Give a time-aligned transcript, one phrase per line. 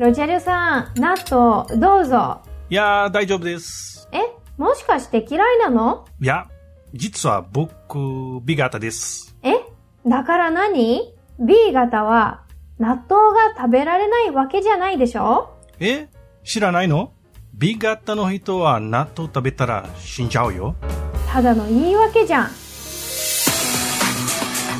[0.00, 2.40] ロジェルさん、納豆、どうぞ。
[2.70, 4.08] いやー、大丈夫です。
[4.12, 4.20] え、
[4.56, 6.06] もしかして嫌いなの？
[6.22, 6.46] いや、
[6.94, 9.36] 実は僕、ビ型です。
[9.42, 9.56] え
[10.08, 12.44] だから何 ?B 型は、
[12.78, 15.50] 納豆が食べられないわけじゃないでしょ？
[15.80, 16.08] え
[16.44, 17.12] 知らないの
[17.52, 20.76] ?B 型の人は納豆食べたら死んじゃうよ。
[21.30, 22.48] ただの言い訳じゃん。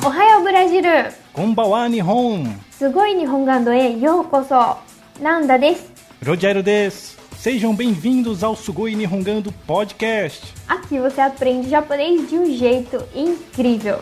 [0.02, 2.46] おはようブラジルこんばんは、日本。
[2.70, 4.78] すごい日本ガンドへようこそ
[5.21, 5.91] なんだです。
[6.23, 7.15] Rogério des.
[7.37, 10.53] Sejam bem-vindos ao Sugoi Nihongando Podcast.
[10.67, 13.99] Aqui você aprende japonês de um jeito incrível.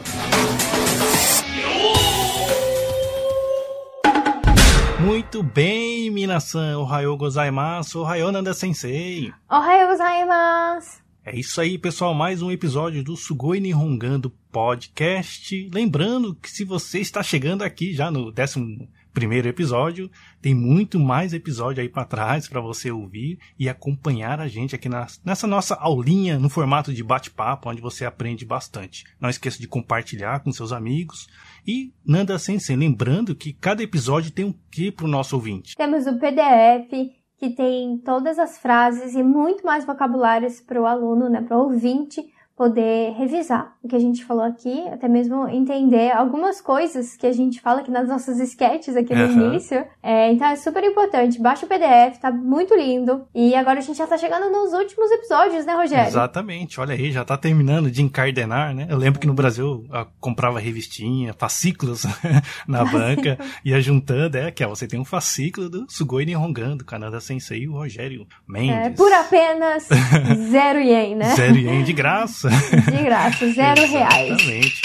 [5.02, 6.79] Muito bem, minasan.
[6.79, 7.99] Ohayou gozaimasu.
[7.99, 9.33] Ohayou Nanda Sensei.
[9.52, 11.03] Ohayou gozaimasu.
[11.25, 12.13] É isso aí, pessoal.
[12.13, 15.70] Mais um episódio do Sugoi Nihongando Podcast.
[15.73, 21.32] Lembrando que se você está chegando aqui já no décimo primeiro episódio, tem muito mais
[21.32, 25.74] episódio aí para trás para você ouvir e acompanhar a gente aqui na, nessa nossa
[25.74, 29.05] aulinha no formato de bate-papo, onde você aprende bastante.
[29.20, 31.28] Não esqueça de compartilhar com seus amigos.
[31.66, 35.74] E Nanda Sensei, lembrando que cada episódio tem um que para o nosso ouvinte.
[35.77, 41.28] Temos o PDF que tem todas as frases e muito mais vocabulários para o aluno,
[41.28, 42.20] né, para o ouvinte
[42.59, 47.33] poder revisar o que a gente falou aqui, até mesmo entender algumas coisas que a
[47.33, 49.51] gente fala aqui nas nossas sketches aqui no Uhum.
[49.53, 49.84] início.
[50.03, 51.41] É, então é super importante.
[51.41, 53.25] Baixa o PDF, tá muito lindo.
[53.33, 56.09] E agora a gente já tá chegando nos últimos episódios, né, Rogério?
[56.09, 58.89] Exatamente, olha aí, já tá terminando de encardenar, né?
[58.91, 62.03] Eu lembro que no Brasil eu comprava revistinha, fascículos
[62.67, 67.20] na banca, ia juntando, é, que ó, você tem um fascículo do Sugoi Nihongando, Canada
[67.20, 68.75] Sensei e o Rogério Mendes.
[68.86, 69.89] É, por apenas
[70.51, 71.36] zero ien, né?
[71.36, 72.47] Zero ien de graça.
[72.50, 74.30] De graça, zero reais.
[74.30, 74.82] Exatamente.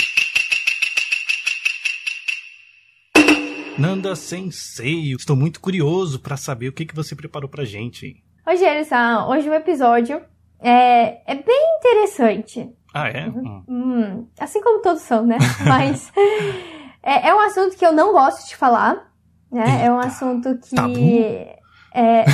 [3.78, 8.06] Nanda Sensei, estou muito curioso para saber o que, que você preparou pra gente.
[8.06, 8.24] hein?
[8.46, 10.22] Rogério-san, hoje o episódio
[10.60, 12.70] é, é bem interessante.
[12.94, 13.28] Ah, é?
[13.28, 13.64] Hum.
[13.68, 15.38] Hum, assim como todos são, né?
[15.68, 16.12] Mas
[17.02, 19.12] é, é um assunto que eu não gosto de falar,
[19.52, 19.86] né?
[19.86, 21.48] é um Eita, assunto que
[21.96, 22.26] é,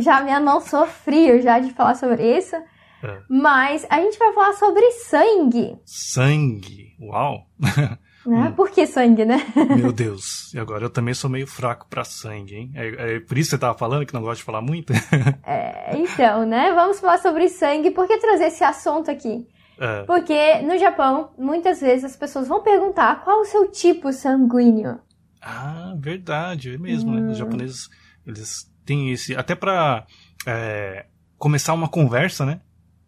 [0.00, 2.56] já minha mão sofria já de falar sobre isso.
[3.02, 3.20] É.
[3.28, 7.46] Mas a gente vai falar sobre sangue, Sangue, uau!
[7.58, 8.48] né?
[8.48, 8.52] Hum.
[8.52, 9.38] Por que sangue, né?
[9.76, 12.72] Meu Deus, e agora eu também sou meio fraco pra sangue, hein?
[12.74, 14.92] É, é por isso que você tava falando que não gosta de falar muito?
[15.44, 16.72] É, então, né?
[16.72, 17.90] Vamos falar sobre sangue.
[17.90, 19.46] Por que trazer esse assunto aqui?
[19.78, 25.00] É, Porque no Japão, muitas vezes as pessoas vão perguntar qual o seu tipo sanguíneo.
[25.40, 27.22] Ah, verdade, é mesmo, né?
[27.22, 27.30] Hum.
[27.30, 27.88] Os japoneses,
[28.26, 29.34] eles têm esse.
[29.34, 30.06] Até pra
[30.46, 32.60] é, começar uma conversa, né?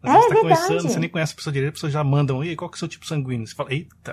[0.05, 0.61] Às É vezes tá verdade.
[0.61, 2.75] conversando, você nem conhece a pessoa direito, a pessoa já mandam, e aí, qual que
[2.75, 3.45] é o seu tipo sanguíneo?
[3.47, 4.11] Você fala, eita,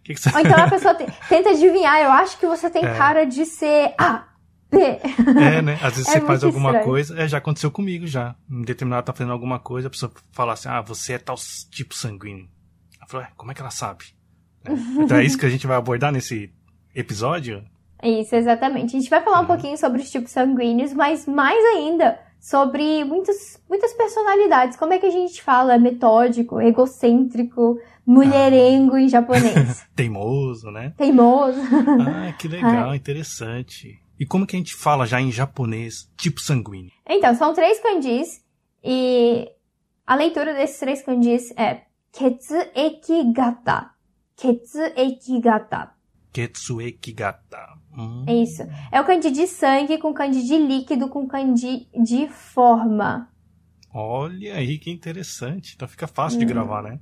[0.00, 0.30] o que, que você.
[0.34, 2.94] Ou então a pessoa te- tenta adivinhar, eu acho que você tem É.
[2.96, 4.24] cara de ser A,
[4.70, 4.78] B.
[4.80, 5.78] É, né?
[5.82, 6.84] Às vezes É você faz alguma estranho.
[6.86, 8.34] coisa, é, já aconteceu comigo já.
[8.50, 11.36] Em determinado tá fazendo alguma coisa, a pessoa fala assim, ah, você é tal
[11.70, 12.48] tipo sanguíneo.
[12.98, 14.04] Ela falou, é, como é que ela sabe?
[14.64, 14.74] Né?
[15.04, 16.52] Então é isso que a gente vai abordar nesse
[16.94, 17.64] episódio?
[18.02, 18.94] Isso, exatamente.
[18.96, 19.46] A gente vai falar um Uhum.
[19.46, 24.76] pouquinho sobre os tipos sanguíneos, mas mais ainda sobre muitas, muitas personalidades.
[24.76, 29.86] Como é que a gente fala metódico, egocêntrico, mulherengo em japonês?
[29.94, 30.94] Teimoso, né?
[30.96, 31.60] Teimoso.
[31.60, 34.00] Ah, que legal, interessante.
[34.18, 36.90] E como que a gente fala já em japonês, tipo sanguíneo?
[37.08, 38.44] Então, são três kanjis
[38.82, 39.48] e
[40.06, 41.82] a leitura desses três kanjis é
[42.12, 43.90] Ketsueki gata.
[44.36, 45.94] Ketsueki gata.
[46.32, 47.77] Ketsueki gata.
[47.98, 48.62] Hum, É isso.
[48.92, 53.28] É o kanji de sangue com kanji de líquido com kanji de forma.
[53.92, 55.72] Olha aí que interessante.
[55.74, 56.48] Então fica fácil de Hum.
[56.48, 57.00] gravar, né?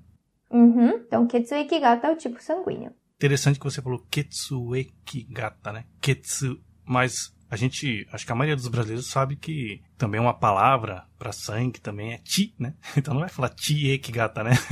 [0.51, 0.89] Uhum.
[0.91, 2.93] Então, Ketsueki gata é o tipo sanguíneo.
[3.17, 5.85] Interessante que você falou Ketsueki gata, né?
[6.01, 6.61] Ketsu.
[6.85, 11.33] Mas a gente, acho que a maioria dos brasileiros sabe que também uma palavra pra
[11.33, 12.75] sangue também é ti, né?
[12.97, 14.53] Então não vai falar tieki gata, né?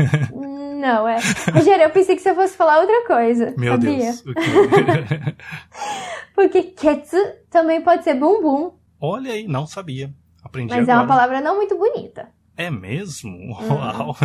[0.85, 1.17] Não, é.
[1.51, 3.55] Rogério, eu pensei que você fosse falar outra coisa.
[3.57, 3.97] Meu sabia?
[3.97, 4.23] Deus.
[6.35, 7.17] Porque ketsu
[7.49, 10.13] também pode ser bumbum, Olha aí, não sabia.
[10.43, 11.07] Aprendi mas é agora.
[11.07, 12.29] uma palavra não muito bonita.
[12.57, 13.31] É mesmo?
[13.31, 13.75] Uhum.
[13.75, 14.17] Uau.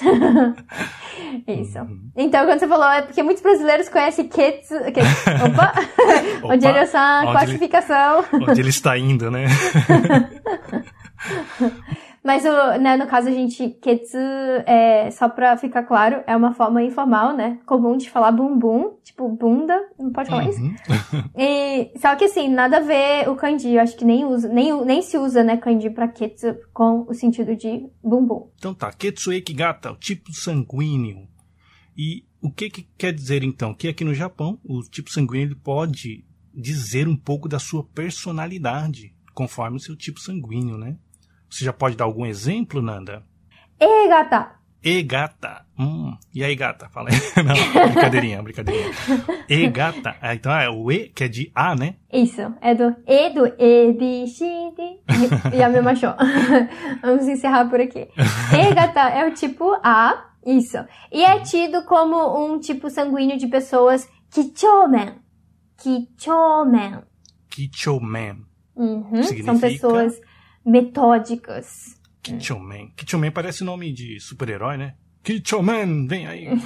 [1.46, 1.78] Isso.
[1.78, 2.10] Uhum.
[2.16, 4.74] Então, quando você falou, é porque muitos brasileiros conhecem ketsu.
[4.92, 5.00] que-
[5.46, 5.72] Opa!
[6.42, 6.78] Opa, Onde ele
[7.18, 8.24] onde ele- classificação.
[8.32, 9.44] Onde ele está indo, né?
[12.30, 14.16] Mas, o, né, no caso, a gente, ketsu,
[14.64, 17.58] é, só pra ficar claro, é uma forma informal, né?
[17.66, 20.62] Comum de falar bumbum, tipo bunda, não pode falar isso?
[20.62, 20.74] Uhum.
[21.36, 24.84] E, só que assim, nada a ver o kanji, eu acho que nem, usa, nem,
[24.84, 28.48] nem se usa, né, kanji pra ketsu com o sentido de bumbum.
[28.56, 31.26] Então tá, Ketsueki gata, o tipo sanguíneo.
[31.98, 33.74] E o que, que quer dizer então?
[33.74, 36.24] Que aqui no Japão, o tipo sanguíneo ele pode
[36.54, 40.96] dizer um pouco da sua personalidade, conforme o seu tipo sanguíneo, né?
[41.50, 43.24] Você já pode dar algum exemplo, Nanda?
[43.80, 44.60] E gata.
[44.82, 45.66] E gata.
[45.78, 46.16] Hum.
[46.34, 46.88] E aí, gata?
[46.88, 47.16] Fala aí.
[47.44, 48.90] Não, brincadeirinha, brincadeirinha.
[49.48, 50.16] E gata.
[50.22, 51.96] Ah, então é o E, que é de A, né?
[52.10, 52.40] Isso.
[52.62, 54.44] É do E do E, B, C,
[54.76, 55.56] D.
[55.56, 56.14] E a mesma show.
[57.02, 58.08] Vamos encerrar por aqui.
[58.54, 60.30] E gata é o tipo A.
[60.46, 60.78] Isso.
[61.12, 65.16] E é tido como um tipo sanguíneo de pessoas kichomen.
[65.76, 67.00] Kichomen.
[67.50, 68.46] Kichomen.
[68.74, 69.22] Uhum.
[69.22, 69.44] Significa?
[69.44, 70.20] São pessoas
[70.64, 71.98] metódicas.
[72.22, 72.92] Kichomen.
[72.96, 74.94] Kichomen parece nome de super-herói, né?
[75.22, 76.48] Kichomen, vem aí.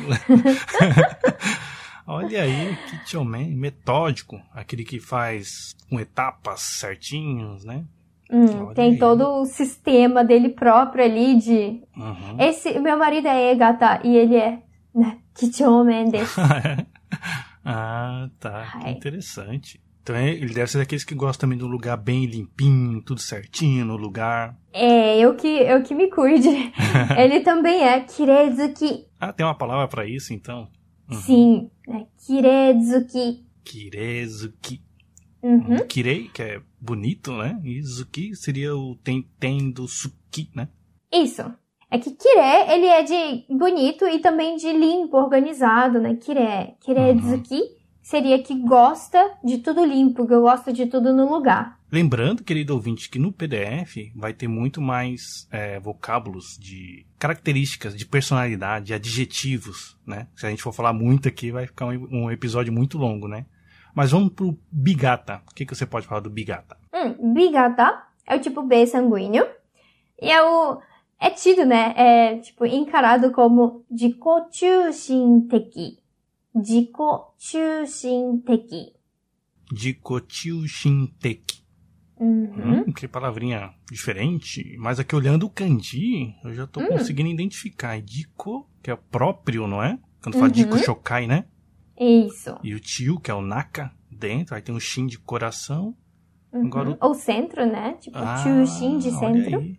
[2.06, 7.84] Olha aí, Kichomen, metódico, aquele que faz com etapas certinhos, né?
[8.30, 8.98] Hum, tem aí.
[8.98, 11.82] todo o sistema dele próprio ali de.
[11.96, 12.40] Uhum.
[12.40, 14.62] Esse, meu marido é Egata e ele é.
[14.94, 16.40] Né, Kichomen desu.
[17.64, 18.78] ah, tá.
[18.80, 18.92] Que Ai.
[18.92, 19.80] interessante.
[20.04, 23.22] Então é- ele deve ser daqueles que gostam também de um lugar bem limpinho, tudo
[23.22, 24.54] certinho no lugar.
[24.70, 26.46] É, eu que, eu que me cuide.
[27.18, 29.06] ele também é Kirezuki.
[29.18, 30.68] Ah, tem uma palavra pra isso então?
[31.10, 31.16] Uhum.
[31.16, 32.06] Sim, né?
[32.18, 33.46] Kirezuki.
[33.64, 34.82] Kirezuki.
[35.42, 35.86] Uhum.
[35.88, 37.58] Kirei, que é bonito, né?
[37.64, 39.26] E Zuki seria o tem
[39.72, 40.68] do Suki, né?
[41.10, 41.42] Isso.
[41.90, 46.14] É que Kire, ele é de bonito e também de limpo, organizado, né?
[46.16, 46.74] Kire.
[46.80, 47.60] Kirezuki
[48.04, 51.80] seria que gosta de tudo limpo, que gosta de tudo no lugar.
[51.90, 58.04] Lembrando, querido ouvinte, que no PDF vai ter muito mais é, vocábulos de características, de
[58.04, 60.28] personalidade, de adjetivos, né?
[60.36, 63.46] Se a gente for falar muito aqui, vai ficar um, um episódio muito longo, né?
[63.94, 65.40] Mas vamos pro Bigata.
[65.50, 66.76] O que, que você pode falar do Bigata?
[66.92, 69.46] Hum, Bigata é o tipo B sanguíneo.
[70.20, 70.78] E é o.
[71.18, 71.94] É tido, né?
[71.96, 73.82] É, tipo, encarado como
[76.54, 76.54] Jikochushinteki.
[76.54, 78.94] Jikochushinteki.
[79.72, 81.64] Dikotiu Shinteki.
[82.16, 82.84] Uhum.
[82.86, 84.76] Hum, que palavrinha diferente.
[84.78, 86.86] Mas aqui olhando o kanji, eu já tô Hum.
[86.88, 87.96] conseguindo identificar.
[87.98, 89.98] É Diko, que é o próprio, não é?
[90.22, 90.52] Quando fala Uhum.
[90.52, 91.46] Diko Shokai, né?
[91.98, 92.56] Isso.
[92.62, 94.54] E o Tio, que é o Naka, dentro.
[94.54, 95.96] Aí tem um Shin de coração.
[96.52, 96.66] Uhum.
[96.66, 97.94] Agora o- Ou centro, né?
[97.94, 99.76] Tipo, Ah, Chushin de olha centro.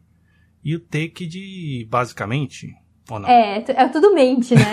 [0.63, 2.73] E o Teki de basicamente,
[3.09, 3.29] ou não?
[3.29, 4.71] É, é tudo mente, né?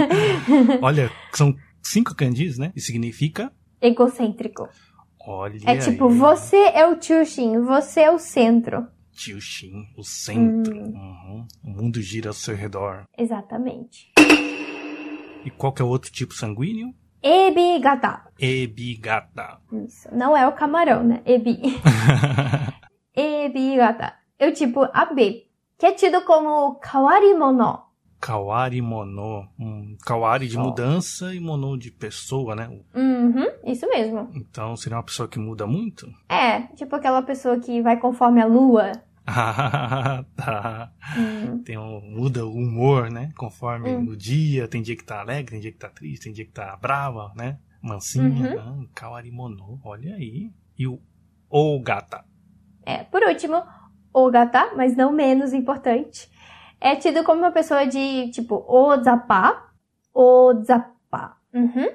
[0.82, 2.72] Olha, são cinco kanjis, né?
[2.74, 4.68] E significa, Egocêntrico.
[5.26, 8.86] olha É tipo, aí, você é o Chushin, você é o centro.
[9.14, 10.76] Tio Shin, o centro.
[10.76, 10.92] Hum.
[10.92, 11.46] Uhum.
[11.62, 13.04] O mundo gira ao seu redor.
[13.16, 14.12] Exatamente.
[15.44, 16.92] E qual que é o outro tipo sanguíneo?
[17.22, 18.22] Ebigata.
[18.38, 19.58] Ebigata.
[19.72, 20.08] Isso.
[20.12, 21.22] Não é o camarão, né?
[21.24, 21.58] Ebi.
[23.14, 24.14] Ebigata.
[24.40, 25.44] O tipo AB,
[25.78, 27.82] que é tido como kawarimono.
[28.20, 29.46] Kawari mono.
[29.60, 30.62] Hum, kawari de Só.
[30.62, 32.68] mudança e mono de pessoa, né?
[32.94, 34.30] Uhum, isso mesmo.
[34.34, 36.06] Então seria uma pessoa que muda muito?
[36.28, 38.92] É, tipo aquela pessoa que vai conforme a lua.
[39.26, 40.92] Ah, tá.
[41.16, 43.32] Hum, Tem um, muda o humor, né?
[43.38, 44.08] Conforme Hum.
[44.10, 44.68] o dia.
[44.68, 47.32] Tem dia que tá alegre, tem dia que tá triste, tem dia que tá brava,
[47.34, 47.58] né?
[47.80, 48.54] Mansinha.
[48.60, 49.80] Ah, Kawari mono.
[49.82, 50.50] Olha aí.
[50.78, 50.98] E o
[51.48, 52.22] Ogata.
[52.84, 53.62] É, por último,
[54.14, 56.30] Ogata, mas não menos importante,
[56.80, 59.64] é tido como uma pessoa de tipo Ozapa,
[60.14, 61.36] Ozapa.
[61.52, 61.88] Uhum.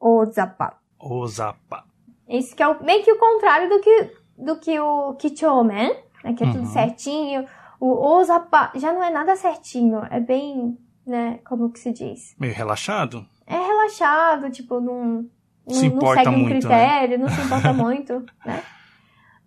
[0.00, 0.78] Ozapa.
[0.98, 1.84] Ozapa.
[2.28, 6.32] Isso que é o- meio que o contrário do que, do que o Kichomen, né,
[6.34, 6.66] que é tudo Uhum.
[6.66, 7.46] certinho.
[7.78, 12.34] O Ozapa já não é nada certinho, é bem, né, como que se diz?
[12.38, 13.24] Meio relaxado?
[13.46, 15.04] É relaxado, tipo, não,
[15.66, 16.78] não, Se não importa segue um muito, né?
[16.78, 18.62] critério, não se importa muito, né?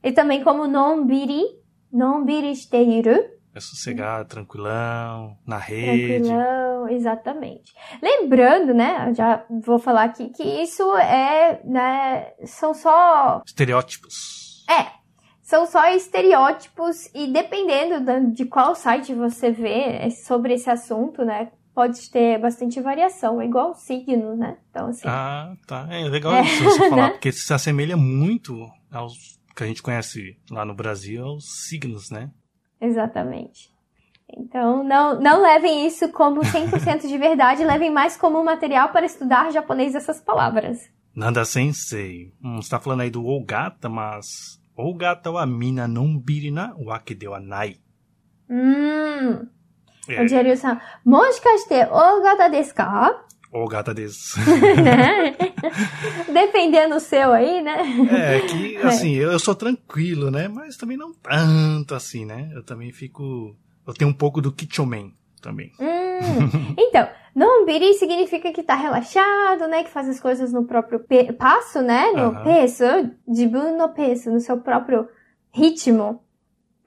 [0.02, 1.44] E também como nonbiri,
[1.92, 3.16] nonbiri shiteiru,
[3.54, 6.24] É sossegado, tranquilão, na rede.
[6.28, 7.74] tranquilão, exatamente.
[8.02, 14.66] Lembrando, né, já vou falar aqui, que isso é, né, são só Estereótipos.
[14.70, 14.88] É,
[15.42, 22.10] são só estereótipos e dependendo de qual site você vê sobre esse assunto, né, pode
[22.12, 24.58] ter bastante variação, é igual signo, né?
[24.70, 25.88] Então, assim, Ah, tá.
[25.90, 27.10] É legal É, isso você falar, né?
[27.12, 28.54] porque se assemelha muito
[28.92, 32.32] aos que a gente conhece lá no Brasil, aos signos, né?
[32.82, 33.70] exatamente.
[34.32, 39.06] Então, não, não levem isso como 100% de verdade, levem mais como um material para
[39.06, 40.78] estudar japonês essas palavras.
[41.16, 42.32] Nanda Sensei.
[42.44, 44.28] Hum, você tá falando aí do Ogata, mas
[44.78, 47.78] Ogata wa mina nonbiri na wake de wa nai.
[48.50, 49.48] Hum,
[50.08, 53.26] É, o Jerry-san, moshikashite ogata desu ka?
[53.52, 54.40] Ogata desu.
[54.84, 55.36] né?
[56.32, 57.78] Dependendo do seu aí, né?
[58.12, 60.48] É, que assim, eu, eu sou tranquilo, né?
[60.48, 62.50] Mas também não tanto assim, né?
[62.54, 63.56] Eu também fico.
[63.88, 65.72] Eu tenho um pouco do Kichomen também.
[65.80, 69.84] Hum, então, Nonbiri significa que tá relaxado, né?
[69.84, 71.04] Que faz as coisas no próprio
[71.38, 72.12] passo, né?
[72.12, 72.44] No Aham.
[72.44, 72.84] peso,
[73.28, 75.08] jibun no peso, no seu próprio
[75.52, 76.22] ritmo.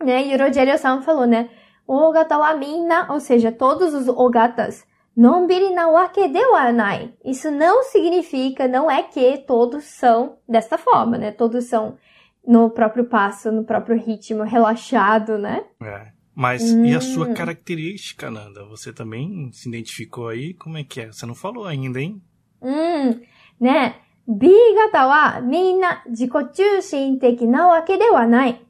[0.00, 0.28] Né?
[0.28, 1.50] E o Rogerio-san falou, né?
[1.86, 4.84] Ogata wa minna, ou seja, todos os ogatas.
[5.15, 7.11] Nonbiri na wake de wa nai.
[7.25, 11.31] Isso não significa, não é que todos são desta forma, né?
[11.31, 11.97] Todos são
[12.45, 15.63] no próprio passo, no próprio ritmo, relaxado, né?
[15.81, 16.11] É.
[16.35, 17.33] Mas e a sua Hum.
[17.33, 18.63] característica, Nanda?
[18.65, 20.53] Você também se identificou aí?
[20.53, 21.07] Como é que é?
[21.11, 22.21] Você não falou ainda, hein?
[22.61, 23.21] うん。
[23.59, 23.95] ね
[24.27, 24.49] B
[24.91, 28.61] 型はみんな自己中心的なわけではない。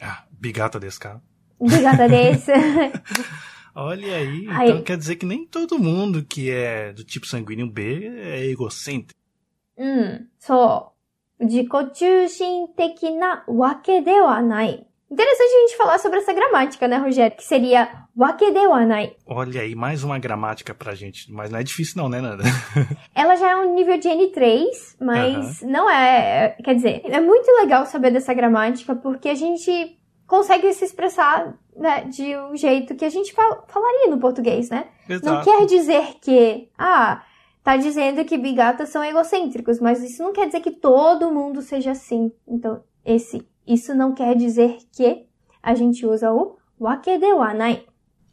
[0.00, 1.20] Ah, bigata desse cara.
[1.60, 2.52] B 型です。
[3.73, 7.67] Olha aí, aí, então quer dizer que nem todo mundo que é do tipo sanguíneo
[7.67, 9.19] B é egocêntrico.
[9.77, 10.91] Hum, so,
[11.39, 11.65] De
[15.11, 17.35] Interessante a gente falar sobre essa gramática, né, Rogério?
[17.35, 19.13] Que seria wakedewanai.
[19.25, 21.29] Olha aí, mais uma gramática pra gente.
[21.33, 22.43] Mas não é difícil não, né, Nanda?
[23.13, 24.67] Ela já é um nível de N3,
[25.01, 25.69] mas uh -huh.
[25.69, 26.55] não é...
[26.63, 29.99] Quer dizer, é muito legal saber dessa gramática, porque a gente
[30.31, 34.87] consegue se expressar né, de um jeito que a gente fal- falaria no português, né?
[35.09, 35.43] Não Exato.
[35.43, 37.21] quer dizer que, ah,
[37.61, 41.91] tá dizendo que bigatas são egocêntricos, mas isso não quer dizer que todo mundo seja
[41.91, 42.31] assim.
[42.47, 45.25] Então, esse, isso não quer dizer que
[45.61, 47.83] a gente usa o wake de wa nai.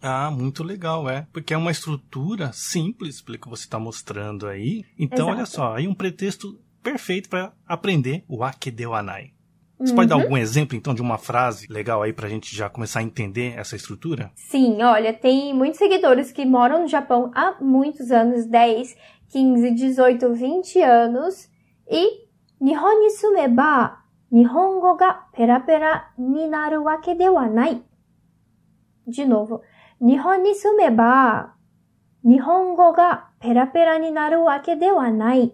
[0.00, 1.26] Ah, muito legal, é.
[1.32, 4.84] Porque é uma estrutura simples, pelo que você está mostrando aí.
[4.96, 5.36] Então, Exato.
[5.36, 9.32] olha só, aí um pretexto perfeito para aprender o Akedewanai.
[9.78, 10.22] Você pode dar Uhum.
[10.22, 13.76] algum exemplo, então, de uma frase legal aí pra gente já começar a entender essa
[13.76, 14.30] estrutura?
[14.34, 18.96] Sim, olha, tem muitos seguidores que moram no Japão há muitos anos 10,
[19.28, 21.48] 15, 18, 20 anos
[21.88, 22.26] e
[22.60, 23.98] Nihon ni sumeba
[24.32, 27.82] Nihongo ga perapera ni naru wake de wa nai.
[29.06, 29.62] De novo,
[30.00, 31.54] Nihon ni sumeba
[32.24, 35.52] Nihongo ga perapera ni naru wake de wa nai.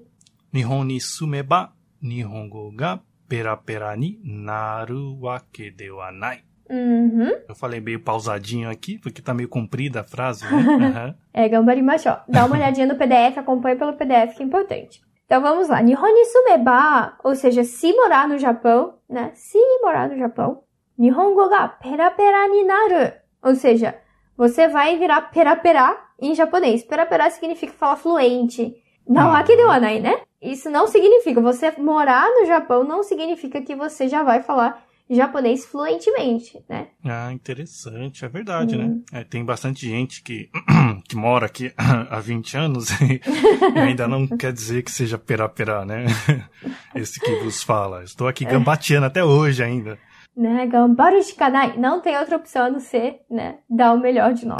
[0.52, 6.40] Nihon ni sumeba, Nihongo ga perapera ni naru wake de wa nai.
[6.68, 7.30] Uhum.
[7.48, 10.50] Eu falei meio pausadinho aqui, porque tá meio comprida a frase, né?
[10.88, 11.14] Aham.
[11.32, 12.16] É, gambarimashou.
[12.28, 15.02] Dá uma olhadinha no PDF, acompanha pelo PDF, que é importante.
[15.26, 15.82] Então vamos lá.
[15.82, 19.32] Nihon ni sumeba, ou seja, se morar no Japão, né?
[19.34, 20.62] Se morar no Japão.
[20.96, 23.12] Nihongo ga perapera ni naru.
[23.42, 23.94] Ou seja,
[24.36, 26.84] você vai virar perapera em japonês.
[26.84, 28.74] Perapera significa falar fluente.
[29.08, 29.34] Não Uhum.
[29.36, 30.20] aqui de wanai, né?
[30.40, 31.40] Isso não significa.
[31.40, 36.88] Você morar no Japão não significa que você já vai falar japonês fluentemente, né?
[37.04, 39.02] Ah, interessante, é verdade, Hum.
[39.12, 39.20] né?
[39.20, 40.48] É, tem bastante gente que,
[41.08, 41.72] que mora aqui
[42.10, 43.20] há 20 anos e,
[43.76, 46.06] e ainda não quer dizer que seja perá-perá, né?
[46.94, 48.02] Esse que vos fala.
[48.04, 49.98] Estou aqui gambateando até hoje ainda.
[50.36, 50.66] né?
[50.66, 51.76] Gambaru shikanai.
[51.76, 53.58] Não tem outra opção a não ser, né?
[53.68, 54.58] Dar o melhor de nós.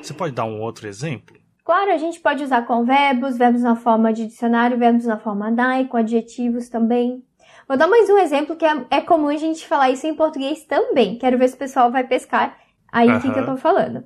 [0.00, 1.36] Você pode dar um outro exemplo?
[1.63, 5.51] Claro, a gente pode usar com verbos, verbos na forma de dicionário, verbos na forma
[5.51, 7.23] nai, com adjetivos também.
[7.67, 10.63] Vou dar mais um exemplo que é, é comum a gente falar isso em português
[10.65, 11.17] também.
[11.17, 12.57] Quero ver se o pessoal vai pescar
[12.91, 13.57] aí o que, que eu tô Aham.
[13.57, 14.03] falando.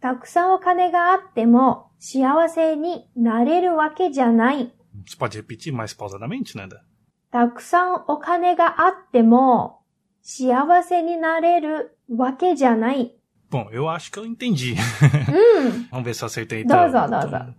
[0.00, 4.72] Takusan o kane ga atte mo, shiawase ni nareru wake janai.
[5.06, 6.80] Você pode repetir mais pausadamente, Nanda?
[7.30, 9.80] たくさんお金があっても
[10.22, 13.14] 幸せになれるわけじゃない。
[13.51, 14.75] Bom, eu acho que eu entendi.
[15.61, 15.85] Hum.
[15.91, 16.61] Vamos ver se eu acertei.
[16.61, 16.89] Então.
[16.89, 17.55] Dozo, dozo.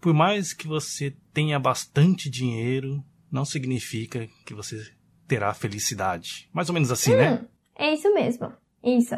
[0.00, 4.80] Por mais que você tenha bastante dinheiro, não significa que você
[5.26, 6.48] terá felicidade.
[6.52, 7.30] Mais ou menos assim, né?
[7.30, 7.34] hum.
[7.34, 7.46] né?
[7.74, 8.52] É isso mesmo.
[8.84, 9.16] Isso.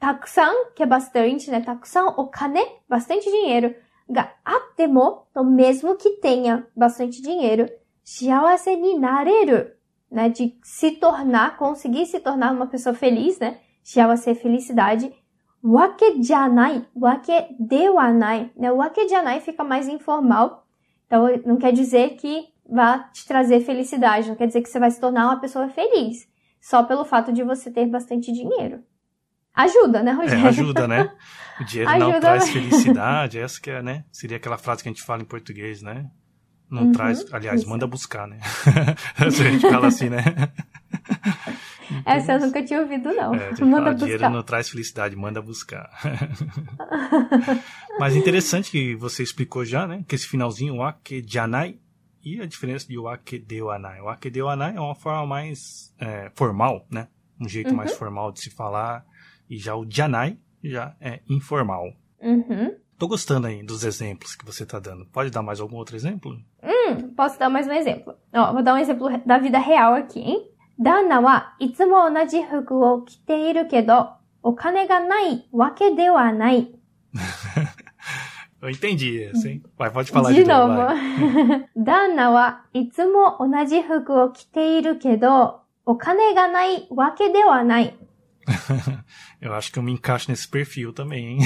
[0.00, 1.60] Takusan, que é bastante, né?
[1.60, 3.74] Takusan, o kane, bastante dinheiro.
[4.08, 7.68] Ga atemo, então mesmo que tenha bastante dinheiro,
[8.04, 9.70] shiawase ni nareru,
[10.10, 10.28] né?
[10.28, 13.60] De se tornar, conseguir se tornar uma pessoa feliz, né?
[13.84, 15.12] Shiawase é felicidade
[15.62, 18.70] wakejanai, wake dewanai, né?
[18.70, 20.66] Wakejanai fica mais informal,
[21.06, 24.90] então não quer dizer que vá te trazer felicidade, não quer dizer que você vai
[24.90, 26.28] se tornar uma pessoa feliz,
[26.60, 28.82] só pelo fato de você ter bastante dinheiro.
[29.52, 30.44] Ajuda, né, é, Rogério?
[30.44, 31.12] É, ajuda, né?
[31.60, 34.04] O dinheiro ajuda não traz felicidade, essa que é, né?
[34.12, 36.08] Seria aquela frase que a gente fala em português, né?
[36.70, 37.68] Não uhum, traz, aliás, isso.
[37.68, 38.38] manda buscar, né?
[39.32, 40.22] Se a gente fala assim, né?
[42.04, 43.34] Essa eu nunca tinha ouvido, não.
[43.34, 44.30] É, Manda fala, dinheiro buscar.
[44.30, 45.90] não traz felicidade, manda buscar.
[47.98, 50.04] Mas interessante que você explicou já, né?
[50.06, 51.78] Que esse finalzinho, o akejanai,
[52.22, 54.00] e a diferença de o akedewanai.
[54.00, 57.08] O akedewanai é uma forma mais é, formal, né?
[57.40, 57.76] Um jeito Uhum.
[57.76, 59.04] mais formal de se falar.
[59.48, 61.86] E já o janai já é informal.
[62.20, 62.74] Uhum.
[62.98, 65.06] Tô gostando aí dos exemplos que você tá dando.
[65.06, 66.36] Pode dar mais algum outro exemplo?
[66.62, 68.14] Hum, posso dar mais um exemplo.
[68.34, 70.49] Ó, vou dar um exemplo da vida real aqui, hein?
[70.82, 74.10] 旦那はいつも同じ服を着ているけど、
[74.42, 76.74] お金がないわけではない。
[78.62, 79.62] Eu entendi, sim.
[79.78, 80.86] Vai, pode falar de, de novo.
[81.74, 87.64] Dana wa itsumo onaji fuku o kiteiru kedo, o kane ga nai wake de wa
[87.64, 87.94] nai.
[89.40, 91.38] Eu acho que eu me encaixo nesse perfil também, hein?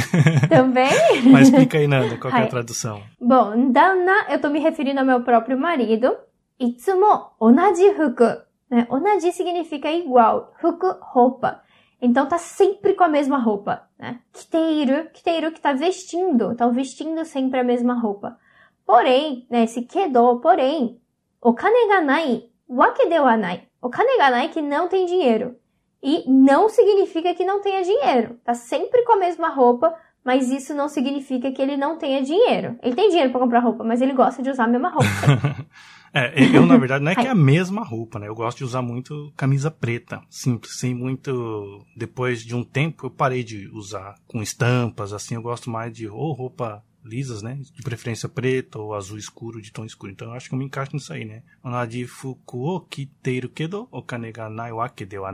[0.49, 0.91] Também?
[1.31, 3.03] Mas explica aí, Nanda, qual é a tradução?
[3.21, 6.17] Bom, Dana, eu tô me referindo ao meu próprio marido.
[6.59, 8.44] Itsumo onaji fuku.
[8.71, 8.87] Né?
[8.91, 10.53] Onaji significa igual.
[10.61, 11.63] Fuku, roupa.
[12.01, 14.21] Então tá sempre com a mesma roupa, né?
[14.33, 16.55] Kiteiru, kiteiru que tá vestindo.
[16.55, 18.39] Tá vestindo sempre a mesma roupa.
[18.85, 21.01] Porém, né, esse kedo, porém,
[21.41, 23.63] okane ga nai, wake de wa nai.
[23.81, 25.57] Okane ga nai que não tem dinheiro.
[26.03, 28.39] E não significa que não tenha dinheiro.
[28.45, 32.79] Tá sempre com a mesma roupa, mas isso não significa que ele não tenha dinheiro.
[32.83, 35.07] Ele tem dinheiro pra comprar roupa, mas ele gosta de usar a mesma roupa.
[36.15, 38.29] É, eu, na verdade, não é que é a mesma roupa, né?
[38.29, 41.85] Eu gosto de usar muito camisa preta, simples, sem muito.
[41.97, 45.35] Depois de um tempo, eu parei de usar com estampas, assim.
[45.35, 47.59] Eu gosto mais de ou roupa lisas, né?
[47.61, 50.13] De preferência preta ou azul escuro, de tom escuro.
[50.13, 51.43] Então eu acho que eu me encaixo nisso aí, né?
[51.63, 55.33] Onadi fuku o kedo okane ga nai wake de wa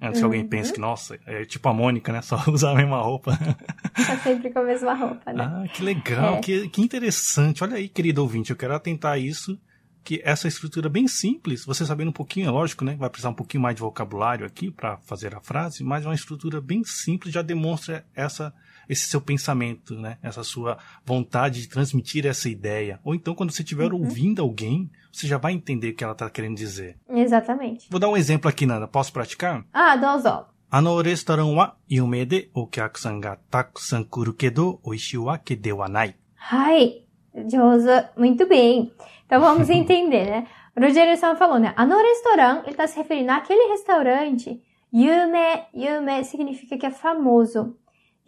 [0.00, 0.08] nai.
[0.08, 0.48] Antes que alguém Uhum.
[0.48, 2.22] pense que, nossa, é tipo a Mônica, né?
[2.22, 3.36] Só usar a mesma roupa.
[3.36, 5.44] tá sempre com a mesma roupa, né?
[5.44, 6.40] Ah, que legal, É.
[6.40, 7.62] que, que interessante.
[7.62, 9.58] Olha aí, querido ouvinte, eu quero atentar isso,
[10.02, 12.96] que essa estrutura bem simples, você sabendo um pouquinho, é lógico, né?
[12.98, 16.60] Vai precisar um pouquinho mais de vocabulário aqui para fazer a frase, mas uma estrutura
[16.60, 18.52] bem simples já demonstra essa
[18.89, 20.17] esse seu pensamento, né?
[20.21, 22.99] Essa sua vontade de transmitir essa ideia.
[23.03, 24.01] Ou então, quando você estiver Uhum.
[24.03, 26.97] ouvindo alguém, você já vai entender o que ela está querendo dizer.
[27.09, 27.87] Exatamente.
[27.89, 28.87] Vou dar um exemplo aqui, Nanda.
[28.87, 29.65] Posso praticar?
[29.73, 30.45] Ah, dozo.
[30.71, 36.15] あのレストランは有名でお客さんがたくさん来るけど美味しいわけではない。
[36.35, 37.05] Hai,
[37.47, 38.91] Josa, muito bem.
[39.25, 40.47] Então vamos entender, né?
[40.75, 41.73] O Rogério-san falou, né?
[41.77, 44.61] A no restaurante, ele tá se referindo àquele restaurante.
[44.93, 45.37] Yume,
[45.73, 47.75] yume significa que é famoso.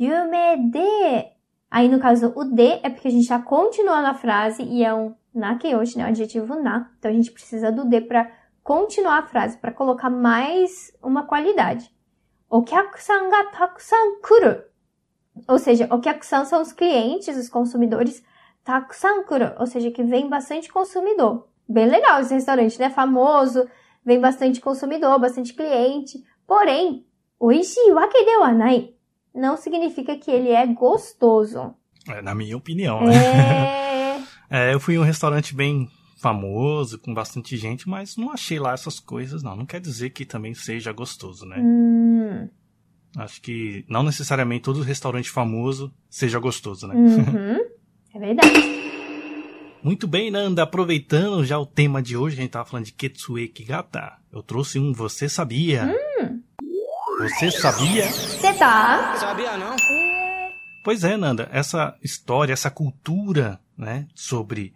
[0.02, 1.30] Yume de.
[1.70, 4.92] Aí no caso, o de é porque a gente tá continuando a frase e é
[4.92, 6.04] um nakeyoshi, né?
[6.04, 6.90] O adjetivo na.
[6.98, 8.28] Então a gente precisa do de pra
[8.64, 11.88] continuar a frase, pra colocar mais uma qualidade.
[12.50, 14.64] Okyakusan ga takusan kuru.
[15.48, 18.24] Ou seja, okyakusan são os clientes, os consumidores.
[18.64, 21.48] Takusan kuru, ou seja, que vem bastante consumidor.
[21.68, 22.90] Bem legal esse restaurante, né?
[22.90, 23.68] Famoso,
[24.04, 26.22] vem bastante consumidor, bastante cliente.
[26.44, 27.06] Porém,
[27.38, 28.94] oishii wake de wa nai
[29.34, 31.74] não significa que ele é gostoso.
[32.08, 33.14] É, na minha opinião, né?
[33.14, 34.22] É...
[34.54, 35.88] É, eu fui em um restaurante bem
[36.20, 39.56] famoso, com bastante gente, mas não achei lá essas coisas, não.
[39.56, 41.56] Não quer dizer que também seja gostoso, né?
[41.58, 42.48] hum,
[43.16, 46.94] Acho que não necessariamente todo restaurante famoso seja gostoso, né?
[46.94, 47.60] uhum,
[48.14, 48.52] é verdade.
[49.82, 50.62] Muito bem, Nanda.
[50.62, 54.12] Aproveitando já o tema de hoje, a gente tava falando de Ketsue Kigata.
[54.30, 55.86] Eu trouxe um Você Sabia.
[57.28, 58.06] Você sabia?
[58.10, 59.16] Você tá?
[59.16, 59.76] Sabia não?
[60.84, 64.74] Pois é, Nanda, essa história, essa cultura, né, sobre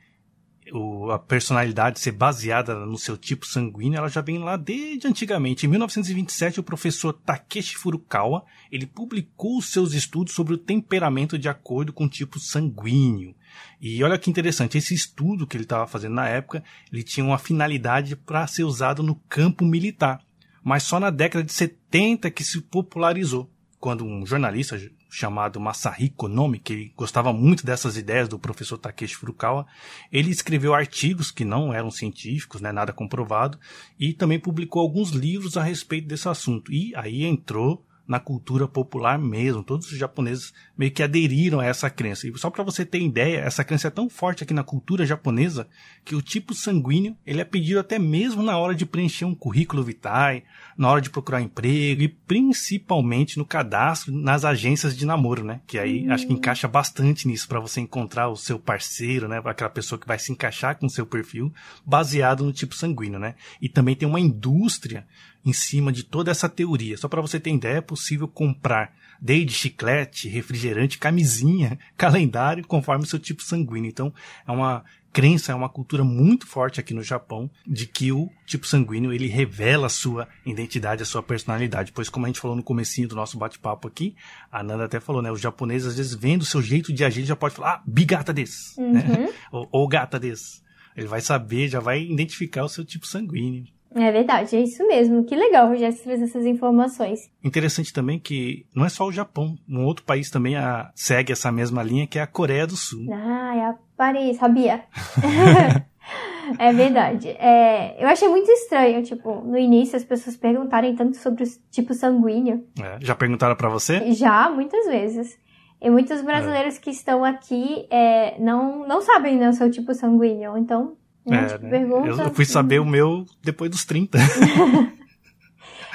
[0.72, 5.66] o- a personalidade ser baseada no seu tipo sanguíneo, ela já vem lá desde antigamente.
[5.66, 11.48] Em 1927, o professor Takeshi Furukawa, ele publicou os seus estudos sobre o temperamento de
[11.48, 13.34] acordo com o tipo sanguíneo.
[13.80, 17.38] E olha que interessante, esse estudo que ele estava fazendo na época, ele tinha uma
[17.38, 20.20] finalidade para ser usado no campo militar.
[20.66, 23.48] Mas só na década de 70 que se popularizou
[23.78, 24.76] quando um jornalista
[25.08, 29.64] chamado Masahiko Nomi, que gostava muito dessas ideias do professor Takeshi Furukawa,
[30.10, 33.60] ele escreveu artigos que não eram científicos, né, nada comprovado,
[33.96, 36.72] e também publicou alguns livros a respeito desse assunto.
[36.72, 39.62] E aí entrou na cultura popular mesmo.
[39.62, 42.28] Todos os japoneses meio que aderiram a essa crença.
[42.28, 45.66] E só para você ter ideia, essa crença é tão forte aqui na cultura japonesa
[46.04, 49.82] que o tipo sanguíneo ele é pedido até mesmo na hora de preencher um currículo
[49.82, 50.44] vitae,
[50.76, 55.60] na hora de procurar emprego e principalmente no cadastro nas agências de namoro, né?
[55.66, 59.40] Que aí acho que encaixa bastante nisso para você encontrar o seu parceiro, né?
[59.44, 61.52] Aquela pessoa que vai se encaixar com o seu perfil
[61.84, 63.34] baseado no tipo sanguíneo, né?
[63.60, 65.06] E também tem uma indústria
[65.46, 66.98] em cima de toda essa teoria.
[66.98, 73.08] Só para você ter ideia, é possível comprar desde chiclete, refrigerante, camisinha, calendário, conforme o
[73.08, 73.88] seu tipo sanguíneo.
[73.88, 74.12] Então,
[74.46, 78.66] é uma crença, é uma cultura muito forte aqui no Japão de que o tipo
[78.66, 81.90] sanguíneo ele revela a sua identidade, a sua personalidade.
[81.92, 84.14] Pois como a gente falou no comecinho do nosso bate-papo aqui,
[84.52, 85.32] a Nanda até falou, né?
[85.32, 88.30] Os japoneses às vezes vendo o seu jeito de agir, já pode falar, ah, bigata
[88.30, 88.92] desu, Uhum.
[88.92, 89.32] né?
[89.50, 90.60] Ou, ou gata desu.
[90.94, 93.64] Ele vai saber, já vai identificar o seu tipo sanguíneo.
[93.96, 95.24] É verdade, é isso mesmo.
[95.24, 97.20] Que legal, Rogério, trazer essas informações.
[97.42, 101.50] Interessante também que não é só o Japão, um outro país também a, segue essa
[101.50, 103.06] mesma linha que é a Coreia do Sul.
[103.12, 104.84] Ah, é a Paris, sabia?
[106.58, 107.28] é verdade.
[107.30, 111.94] É, eu achei muito estranho, tipo, no início as pessoas perguntarem tanto sobre o tipo
[111.94, 112.64] sanguíneo.
[112.80, 114.12] É, já perguntaram pra você?
[114.12, 115.38] Já, muitas vezes.
[115.80, 120.56] E muitos brasileiros que estão aqui é, não, não sabem né, o seu tipo sanguíneo.
[120.56, 120.96] Então,
[121.28, 122.22] É, pergunta.
[122.22, 124.18] Eu fui saber o meu depois dos 30.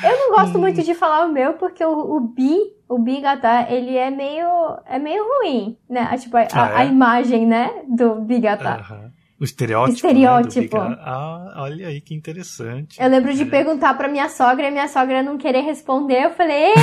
[0.03, 2.57] Eu não gosto muito de falar o meu, porque o, o bi,
[2.89, 4.47] o bigatá, ele é meio,
[4.87, 6.07] é meio ruim, né?
[6.11, 6.87] A, Tipo, a, Ah, a é?
[6.87, 9.11] imagem, né, do bigatá.
[9.41, 9.95] O estereótipo.
[10.07, 10.77] Estereótipo.
[10.77, 13.01] Né, do Big- ah, olha aí que interessante.
[13.01, 13.45] Eu lembro de É.
[13.45, 16.25] perguntar pra minha sogra e minha sogra não querer responder.
[16.25, 16.73] Eu falei, "Ê,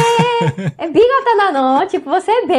[0.76, 2.54] é bigatá não, tipo, você é B.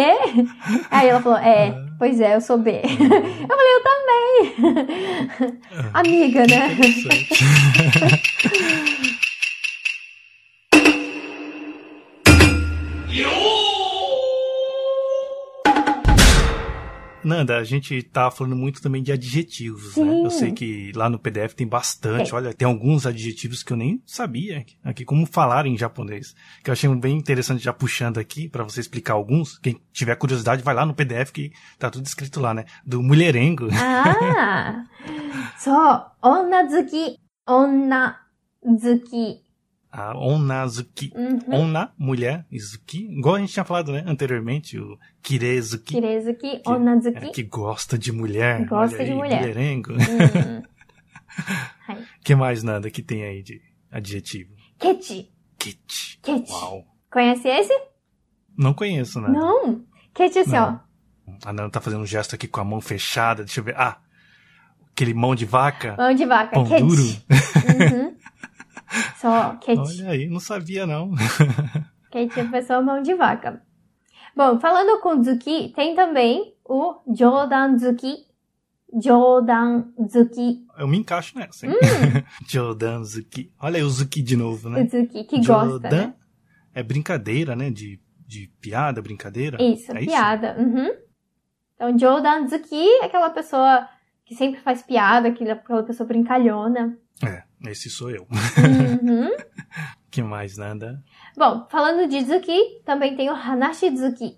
[0.89, 2.79] Aí ela falou, é, pois é, eu sou B.
[2.81, 4.55] Eu falei, eu também.
[5.93, 6.69] Amiga, né?
[17.29, 20.03] Nanda, a gente tá falando muito também de adjetivos, Sim.
[20.03, 20.25] né?
[20.25, 22.31] Eu sei que lá no PDF tem bastante.
[22.31, 22.35] É.
[22.35, 26.35] Olha, tem alguns adjetivos que eu nem sabia aqui, como falar em japonês.
[26.63, 29.57] Que eu achei bem interessante já puxando aqui para você explicar alguns.
[29.59, 32.65] Quem tiver curiosidade, vai lá no PDF que tá tudo escrito lá, né?
[32.85, 33.69] Do mulherengo.
[33.73, 34.83] Ah!
[35.57, 35.69] so,
[36.21, 38.29] onazuki, onazuki.
[39.91, 41.11] A onazuki.
[41.15, 41.39] Uhum.
[41.61, 43.07] Onna, mulher, izuki.
[43.17, 45.95] Igual a gente tinha falado, né, anteriormente, o kirezuki.
[45.95, 47.17] Kirezuki, que- onazuki.
[47.17, 48.65] É, que gosta de mulher.
[48.67, 49.39] Gosta de aí, mulher.
[49.41, 49.93] Mulherengo.
[51.39, 51.61] Hum.
[51.87, 51.97] Hai.
[52.23, 54.53] que mais, Nanda, que tem aí de adjetivo?
[54.77, 55.31] Kechi.
[55.57, 56.19] Kit.
[56.21, 56.51] Kechi.
[56.51, 56.85] Uau.
[57.11, 57.73] Conhece esse?
[58.57, 59.39] Não conheço, Nanda.
[59.39, 59.85] Não.
[60.13, 60.71] Kechi assim, ó.
[60.71, 60.81] Não.
[61.45, 63.43] A Nanda tá fazendo um gesto aqui com a mão fechada.
[63.45, 63.75] Deixa eu ver.
[63.77, 63.99] Ah,
[64.91, 65.95] aquele mão de vaca.
[65.97, 66.51] Mão de vaca.
[66.53, 66.83] Pão Kechi.
[66.83, 67.01] duro.
[67.03, 68.15] Uhum.
[69.17, 70.01] Só, Kechi.
[70.03, 71.11] Olha aí, não sabia não.
[72.11, 73.61] Kechi é pessoa mão de vaca.
[74.35, 78.27] Bom, falando com Zuki, tem também o Jodanzuki.
[79.01, 80.65] Jodanzuki.
[80.77, 81.71] Eu me encaixo nessa, Hum.
[81.73, 82.23] hein?
[82.47, 83.51] Jodan Zuki.
[83.61, 84.81] Olha aí o Zuki de novo, né?
[84.83, 86.13] O Zuki que gosta, Jodan né?
[86.73, 87.69] é brincadeira, né?
[87.69, 89.61] De, de piada, brincadeira.
[89.61, 90.55] Isso, é piada.
[90.57, 90.89] Uhum.
[91.75, 93.87] Então, Jodanzuki é aquela pessoa
[94.29, 96.95] que sempre faz piada, aquela aquela pessoa brincalhona.
[97.25, 98.27] É, esse sou eu.
[98.29, 99.35] Uhum.
[100.11, 101.03] que mais, Nanda?
[101.35, 104.37] Bom, falando de Zuki, também tem o Hanashizuki.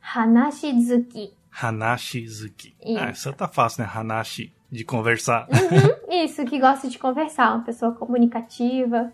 [0.00, 1.32] Hanashizuki.
[1.52, 2.74] Hanashi-zuki.
[2.84, 2.98] Isso.
[2.98, 3.90] Ah, essa tá fácil, né?
[3.94, 5.46] Hanashi, de conversar.
[5.48, 9.12] Uhum, isso, que gosta de conversar, uma pessoa comunicativa,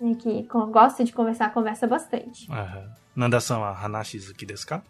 [0.00, 2.48] né, que gosta de conversar, conversa bastante.
[2.52, 2.88] Aham.
[3.16, 4.84] Nanda-san, Hanashi-zuki desu ka?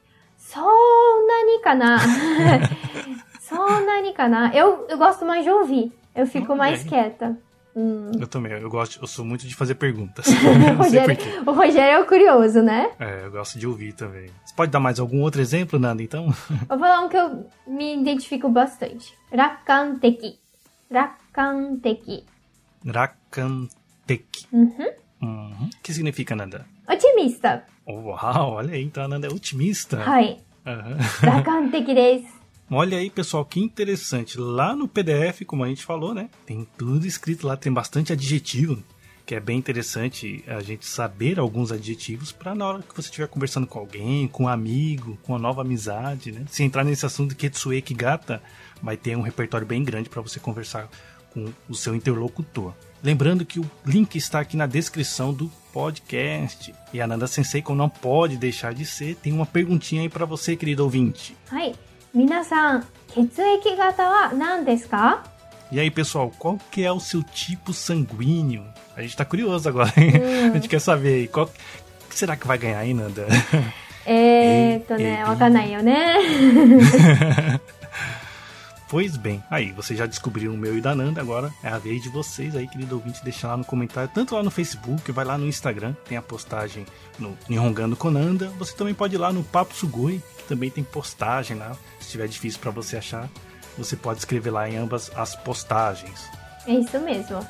[0.55, 1.97] Nani kana?
[3.49, 4.51] Só nani kana?
[4.55, 5.93] Eu, eu gosto mais de ouvir.
[6.15, 6.89] Eu fico Olha mais aí.
[6.89, 7.37] quieta.
[7.77, 8.13] Hum.
[8.19, 10.27] Eu também, eu gosto, eu sou muito de fazer perguntas.
[10.31, 12.91] O Não Rogério, o Rogério é o curioso, né?
[13.01, 14.31] É, eu gosto de ouvir também.
[14.45, 16.27] Você pode dar mais algum outro exemplo, Nanda, então?
[16.69, 19.13] Vou falar um que eu me identifico bastante.
[19.33, 20.39] Rakanteki.
[20.91, 22.25] Rakanteki.
[22.87, 24.47] Rakanteki.
[24.53, 24.89] Uhum.
[25.21, 25.69] Uhum.
[25.75, 26.65] O que significa, Nanda?
[26.89, 27.65] Otimista.
[27.87, 29.99] Uau, olha aí, então a Nanda é otimista.
[30.03, 30.39] Hai.
[30.65, 30.97] Aham.
[31.23, 32.44] Rakanteki desu.
[32.77, 34.37] Olha aí, pessoal, que interessante.
[34.37, 36.29] Lá no PDF, como a gente falou, né?
[36.45, 38.83] Tem tudo escrito lá, tem bastante adjetivo,
[39.25, 43.29] que é bem interessante a gente saber alguns adjetivos para na hora que você estiver
[43.29, 46.47] conversando com alguém, com um amigo, com uma nova amizade, né?
[46.49, 48.43] Se entrar nesse assunto de Ketsueki Gata,
[48.83, 50.91] vai ter um repertório bem grande para você conversar
[51.33, 52.75] com o seu interlocutor.
[53.05, 56.75] Lembrando que o link está aqui na descrição do podcast.
[56.93, 60.27] E a Nanda Sensei, como não pode deixar de ser, tem uma perguntinha aí para
[60.27, 61.37] você, querido ouvinte.
[61.49, 61.94] はい。
[62.14, 65.24] 皆さん、血液型は何ですか
[65.72, 68.64] E aí, pessoal, qual que é o seu tipo sanguíneo?
[68.96, 70.14] A gente tá curioso agora, hein?
[70.52, 71.50] A gente quer saber aí, qual o
[72.10, 73.28] que será que vai ganhar aí, Nanda?
[74.06, 76.18] えーっとね、えーわかんないよね。
[78.95, 82.01] Pois bem, aí, vocês já descobriram o meu e da Nanda, agora é a vez
[82.01, 85.37] de vocês aí, querido ouvinte, deixar lá no comentário, tanto lá no Facebook, vai lá
[85.37, 86.87] no Instagram, tem a postagem
[87.19, 91.57] no Nihongando Nanda Você também pode ir lá no Papo Sugoi, que também tem postagem
[91.57, 91.73] lá.
[91.99, 93.29] Se estiver difícil para você achar,
[93.77, 96.31] você pode escrever lá em ambas as postagens.
[96.65, 97.45] É isso mesmo.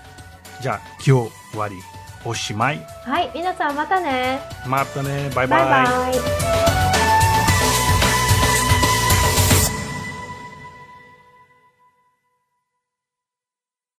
[0.63, 1.79] Já, Kyo Wari
[2.25, 2.83] Oshimai.
[3.05, 4.41] Hai, minasan, mata né.
[4.65, 5.59] Mata né, bye bye.
[5.59, 6.84] bye, bye.